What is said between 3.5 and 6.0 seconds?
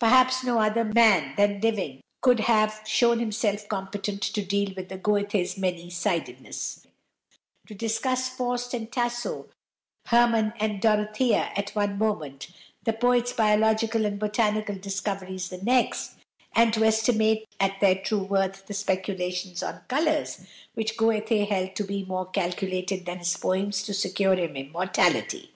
competent to deal with Goethe's many